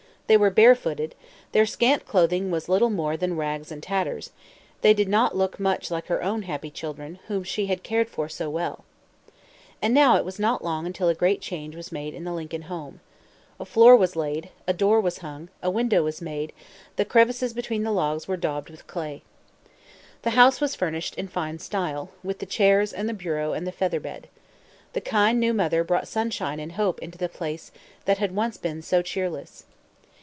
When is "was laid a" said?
13.93-14.71